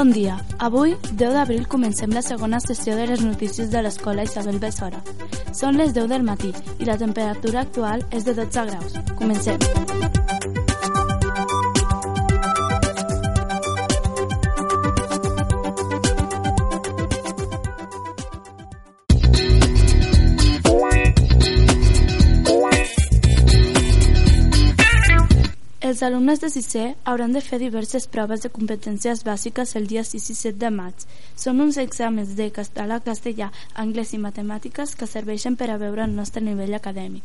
Bon 0.00 0.12
dia. 0.12 0.38
Avui, 0.58 0.94
10 1.12 1.34
d'abril, 1.34 1.66
comencem 1.68 2.14
la 2.16 2.22
segona 2.24 2.56
sessió 2.64 2.94
de 2.96 3.04
les 3.10 3.20
notícies 3.20 3.68
de 3.68 3.82
l'Escola 3.84 4.24
Isabel 4.24 4.56
Bessora. 4.62 5.02
Són 5.52 5.76
les 5.76 5.92
10 5.92 6.08
del 6.08 6.24
matí 6.24 6.54
i 6.78 6.88
la 6.88 6.96
temperatura 6.96 7.66
actual 7.66 8.06
és 8.08 8.24
de 8.24 8.32
12 8.40 8.64
graus. 8.70 8.96
Comencem. 9.20 9.60
Els 26.00 26.06
alumnes 26.06 26.40
de 26.40 26.48
sisè 26.48 26.82
hauran 27.10 27.34
de 27.36 27.40
fer 27.44 27.58
diverses 27.60 28.06
proves 28.08 28.40
de 28.40 28.48
competències 28.48 29.20
bàsiques 29.20 29.74
el 29.76 29.88
dia 29.90 30.00
6 30.10 30.30
i 30.32 30.36
7 30.38 30.56
de 30.62 30.70
maig. 30.72 31.02
Són 31.36 31.60
uns 31.60 31.76
exàmens 31.82 32.32
de 32.38 32.46
català, 32.56 32.96
castellà, 33.04 33.50
anglès 33.82 34.14
i 34.16 34.20
matemàtiques 34.22 34.94
que 34.96 35.10
serveixen 35.10 35.58
per 35.60 35.68
a 35.68 35.76
veure 35.76 36.06
el 36.08 36.16
nostre 36.16 36.40
nivell 36.40 36.72
acadèmic. 36.78 37.20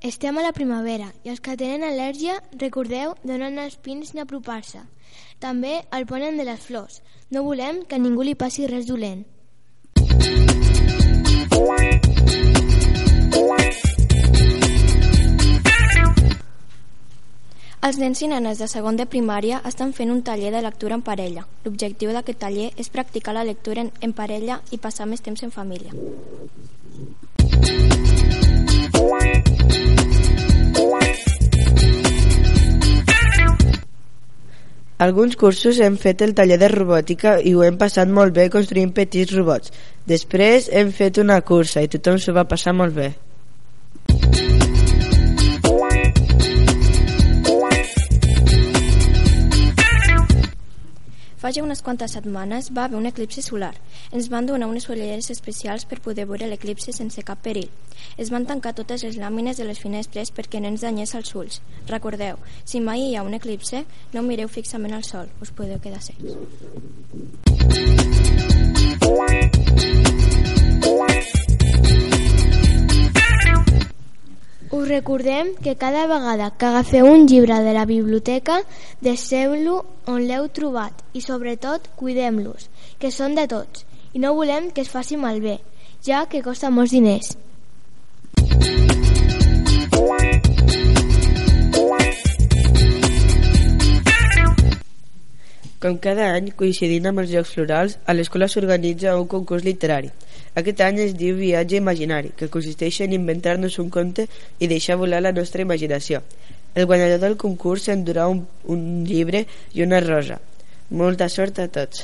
Estem 0.00 0.40
a 0.40 0.48
la 0.48 0.56
primavera 0.56 1.12
i 1.28 1.36
els 1.36 1.44
que 1.44 1.60
tenen 1.60 1.84
al·lèrgia, 1.92 2.40
recordeu 2.56 3.18
anar 3.28 3.52
als 3.68 3.76
pins 3.76 4.16
ni 4.16 4.24
apropar-se. 4.24 4.80
També 5.44 5.82
el 5.92 6.08
ponen 6.08 6.40
de 6.40 6.48
les 6.48 6.68
flors. 6.72 7.02
No 7.28 7.44
volem 7.44 7.84
que 7.84 8.00
ningú 8.00 8.24
li 8.24 8.32
passi 8.32 8.64
res 8.64 8.88
dolent. 8.88 9.26
Els 17.84 17.98
nens 18.00 18.22
i 18.24 18.28
nenes 18.30 18.58
de 18.58 18.66
segon 18.72 18.96
de 18.96 19.04
primària 19.06 19.60
estan 19.68 19.92
fent 19.96 20.10
un 20.10 20.22
taller 20.26 20.50
de 20.54 20.62
lectura 20.64 20.96
en 20.96 21.02
parella. 21.06 21.44
L'objectiu 21.64 22.12
d'aquest 22.14 22.38
taller 22.40 22.70
és 22.80 22.88
practicar 22.88 23.34
la 23.36 23.44
lectura 23.44 23.84
en, 23.84 24.12
parella 24.16 24.60
i 24.72 24.78
passar 24.78 25.06
més 25.06 25.20
temps 25.20 25.42
en 25.44 25.52
família. 25.52 25.92
Alguns 34.98 35.36
cursos 35.36 35.78
hem 35.84 35.98
fet 36.00 36.22
el 36.24 36.32
taller 36.34 36.56
de 36.56 36.72
robòtica 36.72 37.36
i 37.44 37.52
ho 37.52 37.62
hem 37.62 37.76
passat 37.76 38.08
molt 38.08 38.32
bé 38.32 38.48
construint 38.48 38.94
petits 38.96 39.36
robots. 39.36 39.70
Després 40.08 40.70
hem 40.72 40.90
fet 40.96 41.20
una 41.20 41.42
cursa 41.44 41.84
i 41.84 41.92
tothom 41.92 42.16
s'ho 42.16 42.32
va 42.32 42.48
passar 42.48 42.72
molt 42.72 42.96
bé. 42.96 43.12
Fa 51.46 51.52
ja 51.54 51.62
unes 51.62 51.78
quantes 51.86 52.10
setmanes 52.16 52.72
va 52.74 52.84
haver 52.88 52.98
un 52.98 53.04
eclipsi 53.06 53.38
solar. 53.38 53.76
Ens 54.10 54.26
van 54.32 54.48
donar 54.48 54.66
unes 54.66 54.88
ulleres 54.90 55.28
especials 55.30 55.84
per 55.86 56.00
poder 56.02 56.24
veure 56.26 56.48
l'eclipsi 56.50 56.90
sense 56.96 57.22
cap 57.28 57.38
perill. 57.44 57.68
Es 58.18 58.32
van 58.34 58.48
tancar 58.48 58.72
totes 58.74 59.04
les 59.06 59.14
làmines 59.22 59.54
de 59.54 59.66
les 59.68 59.78
finestres 59.78 60.34
perquè 60.34 60.58
no 60.58 60.66
ens 60.74 60.82
danyés 60.82 61.14
els 61.14 61.30
ulls. 61.38 61.60
Recordeu, 61.86 62.42
si 62.64 62.82
mai 62.82 63.04
hi 63.04 63.14
ha 63.14 63.22
un 63.22 63.38
eclipse, 63.38 63.84
no 64.12 64.26
mireu 64.26 64.50
fixament 64.50 64.98
al 64.98 65.06
sol, 65.06 65.30
us 65.38 65.54
podeu 65.54 65.78
quedar 65.78 66.02
cecs. 66.02 66.34
Recordem 74.96 75.54
que 75.62 75.76
cada 75.76 76.06
vegada 76.08 76.52
que 76.56 76.66
agafeu 76.66 77.06
un 77.06 77.26
llibre 77.28 77.58
de 77.66 77.72
la 77.76 77.84
biblioteca, 77.84 78.62
deixeu-lo 79.04 79.76
on 80.08 80.24
l'heu 80.24 80.48
trobat 80.58 81.04
i 81.12 81.20
sobretot 81.20 81.90
cuidem-los, 82.00 82.70
que 83.00 83.12
són 83.12 83.36
de 83.36 83.44
tots, 83.52 83.84
i 84.16 84.22
no 84.24 84.36
volem 84.40 84.70
que 84.72 84.86
es 84.86 84.92
faci 84.96 85.20
malbé, 85.20 85.58
ja 86.08 86.24
que 86.30 86.44
costa 86.48 86.72
molts 86.72 86.96
diners. 86.96 87.36
Com 95.86 96.00
cada 96.02 96.24
any, 96.34 96.48
coincidint 96.58 97.04
amb 97.06 97.20
els 97.22 97.28
Jocs 97.30 97.52
Florals, 97.54 97.92
a 98.10 98.14
l'escola 98.16 98.48
s'organitza 98.50 99.12
un 99.20 99.28
concurs 99.30 99.62
literari. 99.62 100.08
Aquest 100.58 100.82
any 100.82 100.98
es 101.04 101.12
diu 101.14 101.36
Viatge 101.38 101.78
Imaginari, 101.78 102.32
que 102.40 102.48
consisteix 102.50 102.98
en 103.06 103.14
inventar-nos 103.14 103.78
un 103.78 103.92
conte 103.94 104.24
i 104.58 104.66
deixar 104.66 104.98
volar 104.98 105.22
la 105.22 105.34
nostra 105.36 105.62
imaginació. 105.62 106.24
El 106.74 106.90
guanyador 106.90 107.22
del 107.22 107.38
concurs 107.38 107.86
s'endurà 107.86 108.26
un, 108.26 108.42
un 108.66 108.82
llibre 109.06 109.46
i 109.78 109.86
una 109.86 110.02
rosa. 110.02 110.40
Molta 110.90 111.30
sort 111.30 111.62
a 111.62 111.70
tots. 111.78 112.02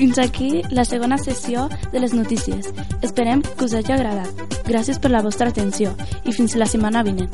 Fins 0.00 0.16
aquí 0.16 0.62
la 0.70 0.86
segona 0.86 1.18
sessió 1.18 1.66
de 1.92 2.00
les 2.00 2.14
notícies. 2.14 2.70
Esperem 3.02 3.42
que 3.42 3.66
us 3.66 3.74
hagi 3.76 3.92
agradat. 3.92 4.56
Gràcies 4.64 4.96
per 4.96 5.10
la 5.12 5.20
vostra 5.20 5.52
atenció 5.52 5.92
i 6.24 6.32
fins 6.32 6.56
la 6.56 6.64
setmana 6.72 7.02
vinent. 7.04 7.28